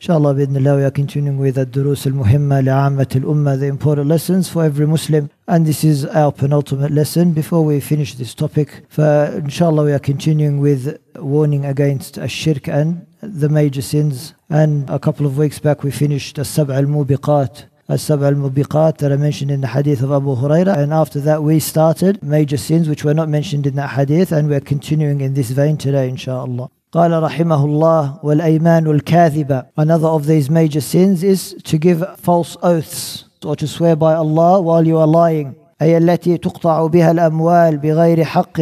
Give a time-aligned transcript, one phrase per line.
[0.00, 4.84] Inshallah, bidnillah, we are continuing with الدروس المهمة لعامة الأمة, the important lessons for every
[4.84, 5.30] Muslim.
[5.46, 7.32] And this is our penultimate lesson.
[7.32, 13.48] Before we finish this topic, inshallah, we are continuing with warning against ashirk and the
[13.48, 14.34] major sins.
[14.50, 17.58] And a couple of weeks back, we finished السبع الموبقات
[17.90, 20.76] السبع الموبقات that are mentioned in the hadith of Abu Huraira.
[20.76, 24.32] And after that, we started major sins which were not mentioned in that hadith.
[24.32, 26.70] And we're continuing in this vein today, inshallah.
[26.96, 33.24] قال رحمه الله والأيمان الكاذبة Another of these major sins is to give false oaths
[33.44, 38.24] or to swear by Allah while you are lying أي التي تقطع بها الأموال بغير
[38.24, 38.60] حق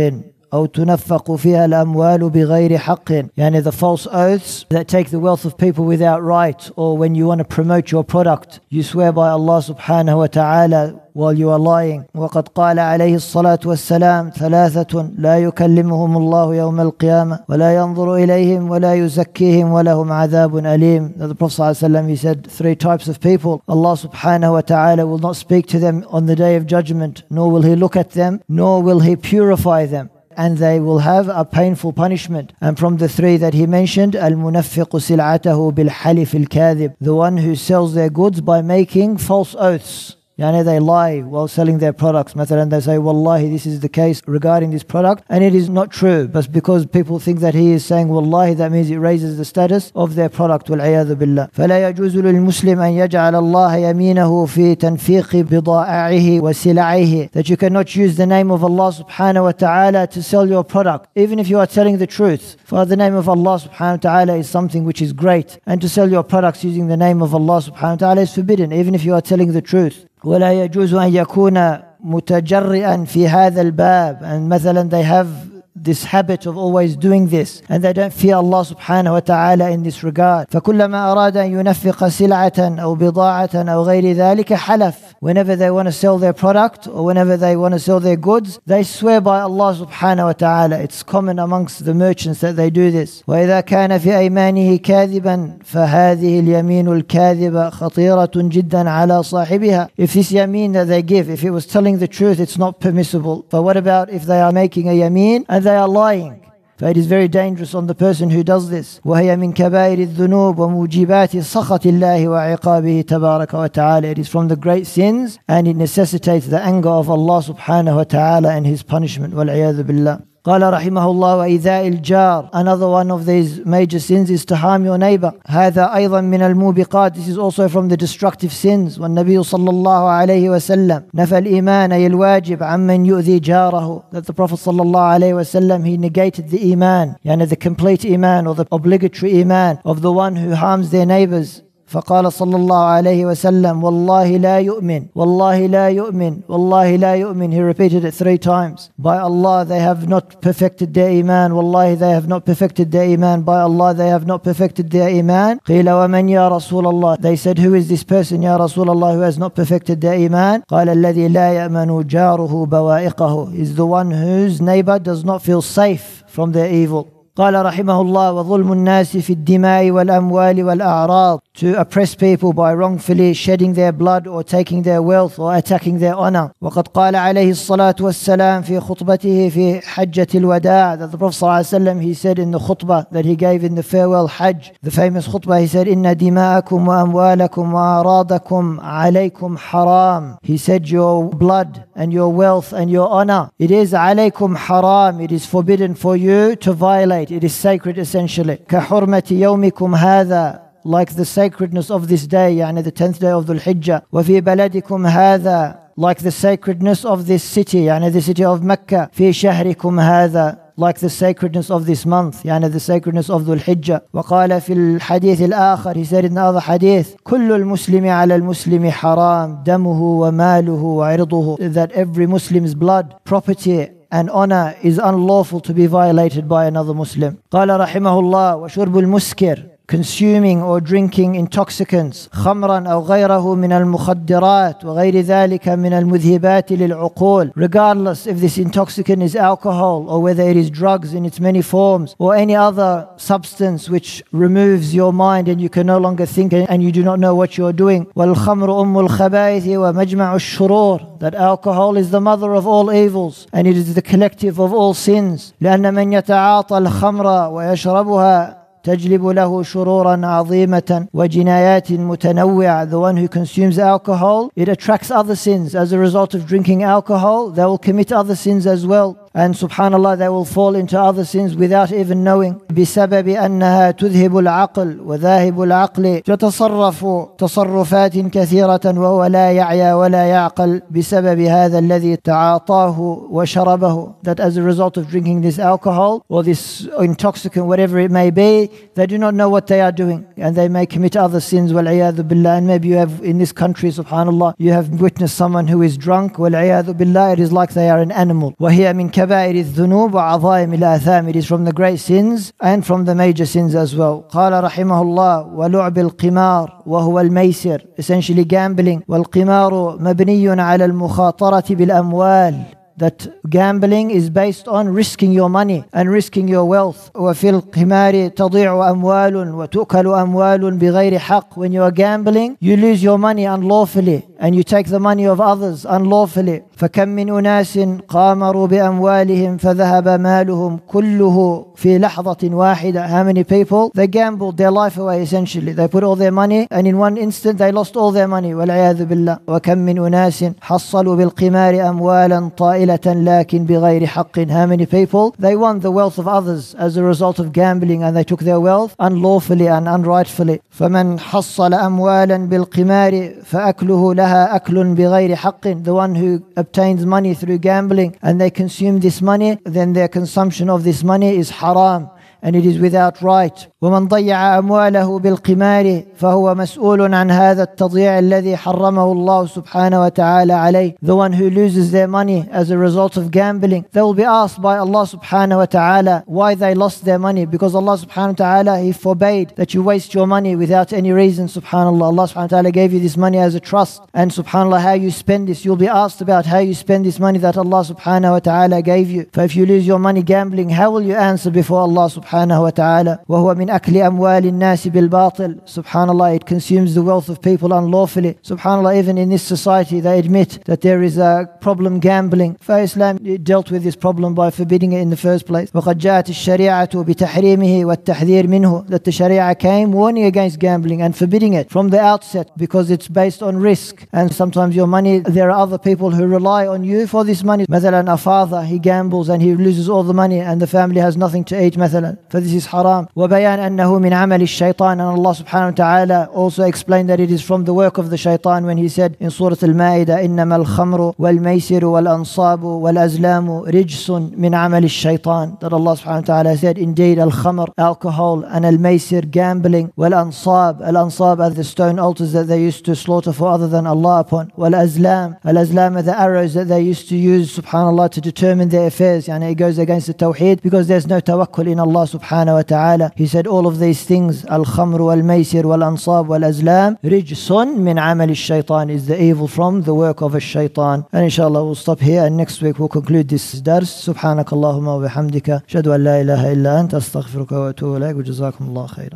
[0.53, 5.57] أو تنفق فيها الأموال بغير حق يعني the false oaths that take the wealth of
[5.57, 9.63] people without right or when you want to promote your product you swear by Allah
[9.63, 16.17] subhanahu wa ta'ala while you are lying وقد قال عليه الصلاة والسلام ثلاثة لا يكلمهم
[16.17, 22.17] الله يوم القيامة ولا ينظر إليهم ولا يزكيهم ولهم عذاب أليم The Prophet ﷺ he
[22.17, 26.27] said three types of people Allah subhanahu wa ta'ala will not speak to them on
[26.27, 30.11] the day of judgment nor will he look at them nor will he purify them
[30.38, 32.54] and they will have a painful punishment.
[32.62, 37.94] And from the three that he mentioned, al-munafiq sil'atahu bil-halif al-kadhib, the one who sells
[37.94, 40.16] their goods by making false oaths.
[40.41, 42.33] Yani they lie while selling their products.
[42.33, 45.91] مثلا they say, Wallahi, this is the case regarding this product, and it is not
[45.91, 46.29] true.
[46.29, 49.93] But because people think that he is saying Wallahi, that means it raises the status
[49.95, 50.69] of their product.
[50.71, 51.49] والعياذ بالله.
[51.53, 57.33] فلا يجوز للمسلم أن يجعل الله يمينه في تنفيق بضائعه وسلعه.
[57.33, 61.11] That you cannot use the name of Allah subhanahu wa ta'ala to sell your product,
[61.17, 62.57] even if you are telling the truth.
[62.65, 65.89] For the name of Allah subhanahu wa ta'ala is something which is great, and to
[65.89, 69.05] sell your products using the name of Allah subhanahu wa ta'ala is forbidden, even if
[69.05, 70.07] you are telling the truth.
[70.26, 75.28] ولا يجوز أن يكون متجرئا في هذا الباب and مثلا they have
[75.76, 79.84] this habit of always doing this and they don't fear Allah subhanahu wa ta'ala in
[79.84, 85.71] this regard فكلما أراد أن ينفق سلعة أو بضاعة أو غير ذلك حلف whenever they
[85.71, 89.21] want to sell their product or whenever they want to sell their goods they swear
[89.21, 93.61] by Allah subhanahu wa ta'ala it's common amongst the merchants that they do this وإذا
[93.61, 100.89] كان في أيمانه كاذبا فهذه اليمين الكاذبة خطيرة جدا على صاحبها if this yamin that
[100.89, 104.25] they give if it was telling the truth it's not permissible but what about if
[104.25, 106.41] they are making a yamin and they are lying.
[106.81, 109.01] فإت is very dangerous on the person who does this.
[109.05, 114.11] وهي من كبائر الذنوب وموجبات سخط الله وعقابه تبارك وتعالى.
[114.11, 118.05] It is from the great sins and it necessitates the anger of Allah subhanahu wa
[118.05, 119.35] ta'ala and his punishment.
[119.35, 120.21] والعياذ بالله.
[120.45, 124.97] قال رحمه الله وإيذاء الجار Another one of these major sins is to harm your
[124.97, 130.09] neighbor هذا أيضا من الموبقات This is also from the destructive sins والنبي صلى الله
[130.09, 135.35] عليه وسلم نفى الإيمان أي الواجب عمن يؤذي جاره That the Prophet صلى الله عليه
[135.35, 140.13] وسلم he negated the iman يعني the complete iman or the obligatory iman of the
[140.13, 145.89] one who harms their neighbors فقال صلى الله عليه وسلم والله لا يؤمن والله لا
[145.89, 150.95] يؤمن والله لا يؤمن he repeated it three times by Allah they have not perfected
[150.95, 154.89] their iman والله they have not perfected their iman by Allah they have not perfected
[154.91, 158.89] their iman قيل ومن يا رسول الله they said who is this person يا رسول
[158.91, 163.87] الله who has not perfected their iman قال الذي لا يأمن جاره بوائقه is the
[163.87, 169.17] one whose neighbor does not feel safe from their evil قال رحمه الله وظلم الناس
[169.17, 175.01] في الدماء والأموال والأعراض to oppress people by wrongfully shedding their blood or taking their
[175.01, 180.97] wealth or attacking their honor وقد قال عليه الصلاة والسلام في خطبته في حجة الوداع
[180.97, 183.65] that the Prophet صلى الله عليه وسلم he said in the khutbah that he gave
[183.65, 190.37] in the farewell hajj the famous khutbah he said إن دماءكم وأموالكم وأعراضكم عليكم حرام
[190.43, 195.33] he said your blood and your wealth and your honor it is عليكم حرام it
[195.33, 201.25] is forbidden for you to violate it is sacred essentially كحرمة يومكم هذا like the
[201.25, 206.19] sacredness of this day يعني the 10th day of the Hijjah وفي بلدكم هذا like
[206.19, 211.09] the sacredness of this city يعني the city of Mecca في شهركم هذا like the
[211.09, 216.05] sacredness of this month يعني the sacredness of the Hijjah وقال في الحديث الآخر he
[216.05, 222.27] said in the other hadith كل المسلم على المسلم حرام دمه وماله وعرضه that every
[222.27, 228.19] Muslim's blood property and honor is unlawful to be violated by another Muslim قال رحمه
[228.19, 235.93] الله وشرب المسكر consuming or drinking intoxicants خمرا أو غيره من المخدرات وغير ذلك من
[235.93, 241.41] المذهبات للعقول regardless if this intoxicant is alcohol or whether it is drugs in its
[241.41, 246.25] many forms or any other substance which removes your mind and you can no longer
[246.25, 251.35] think and you do not know what you're doing والخمر أم الخبائث ومجمع الشرور that
[251.35, 255.53] alcohol is the mother of all evils and it is the collective of all sins
[255.61, 263.80] لأن من يتعاطى الخمر ويشربها تجلب له شرورا عظيمة وجنايات متنوعة the one who consumes
[263.80, 268.36] alcohol it attracts other sins as a result of drinking alcohol they will commit other
[268.36, 273.29] sins as well and subhanallah they will fall into other sins without even knowing بسبب
[273.29, 277.07] أنها تذهب العقل وذاهب العقل تتصرف
[277.39, 284.63] تصرفات كثيرة وهو لا يعيا ولا يعقل بسبب هذا الذي تعاطاه وشربه that as a
[284.63, 289.35] result of drinking this alcohol or this intoxicant whatever it may be they do not
[289.35, 292.89] know what they are doing and they may commit other sins والعياذ بالله and maybe
[292.89, 297.33] you have in this country subhanallah you have witnessed someone who is drunk والعياذ بالله
[297.35, 301.47] it is like they are an animal وهي من كبائر الذنوب وعظائم الآثام it is
[301.47, 305.99] from the great sins and from the major sins as well قال رحمه الله ولعب
[305.99, 312.55] القمار وهو الميسر essentially gambling والقمار مبني على المخاطرة بالأموال
[313.01, 318.91] that gambling is based on risking your money and risking your wealth وفي القمار تضيع
[318.91, 324.55] أموال وتؤكل أموال بغير حق when you are gambling you lose your money unlawfully and
[324.55, 331.66] you take the money of others unlawfully فكم من أناس قامروا بأموالهم فذهب مالهم كله
[331.76, 336.16] في لحظة واحدة how many people they gambled their life away essentially they put all
[336.16, 340.06] their money and in one instant they lost all their money والعياذ بالله وكم من
[340.06, 346.18] أناس حصلوا بالقمار أموالا طائلة لكن بغير حق how many people they won the wealth
[346.18, 350.60] of others as a result of gambling and they took their wealth unlawfully and unrightfully
[350.70, 357.60] فمن حصل أموالا بالقمار فأكله لها أكل بغير حق the one who obtains money through
[357.70, 362.04] gambling and they consume this money then their consumption of this money is haram
[362.45, 368.57] and it is without right ومن ضيع أمواله بالقمار فهو مسؤول عن هذا التضييع الذي
[368.57, 373.31] حرمه الله سبحانه وتعالى عليه the one who loses their money as a result of
[373.31, 377.47] gambling they will be asked by Allah subhanahu wa ta'ala why they lost their money
[377.47, 381.47] because Allah subhanahu wa ta'ala he forbade that you waste your money without any reason
[381.47, 384.93] subhanallah Allah subhanahu wa ta'ala gave you this money as a trust and subhanallah how
[384.93, 388.33] you spend this you'll be asked about how you spend this money that Allah subhanahu
[388.33, 391.51] wa ta'ala gave you for if you lose your money gambling how will you answer
[391.51, 397.03] before Allah subhanahu wa ta'ala وهو من أكل أموال الناس بالباطل subhanallah it consumes the
[397.03, 401.49] wealth of people unlawfully subhanallah even in this society they admit that there is a
[401.61, 405.99] problem gambling فإسلام dealt with this problem by forbidding it in the first place وقد
[405.99, 411.71] جاءت الشريعة بتحريمه والتحذير منه that the sharia came warning against gambling and forbidding it
[411.71, 415.79] from the outset because it's based on risk and sometimes your money there are other
[415.79, 419.55] people who rely on you for this money مثلا a father he gambles and he
[419.55, 423.07] loses all the money and the family has nothing to eat مثلا فthis is haram
[423.17, 427.43] وبيان أنه من عمل الشيطان and Allah subhanahu wa ta'ala also explained that it is
[427.43, 431.85] from the work of the shaitan when he said in Surah Al-Ma'idah إنما الخمر والميسر
[431.85, 438.45] والأنصاب والأزلام رجس من عمل الشيطان that Allah subhanahu wa ta'ala said indeed al-khamr alcohol
[438.45, 443.49] and al-maisir gambling wal-ansab al-ansab are the stone altars that they used to slaughter for
[443.49, 448.11] other than Allah upon wal-azlam al-azlam are the arrows that they used to use subhanallah
[448.11, 451.79] to determine their affairs and it goes against the tawheed because there's no tawakkul in
[451.79, 457.77] Allah subhanahu wa ta'ala he said all of these things al-khamr wal-maisir wal-ansab wal-azlam rijsun
[457.79, 461.75] min amal al-shaytan is the evil from the work of a shaitan and inshallah we'll
[461.75, 466.21] stop here and next week we'll conclude this dars سبحانك اللهم وبحمدك أشهد أن لا
[466.21, 469.09] إله إلا أنت أستغفرك وأتوب إليك وجزاكم الله خيرا